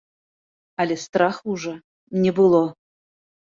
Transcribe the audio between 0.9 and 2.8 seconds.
страху ўжо не было.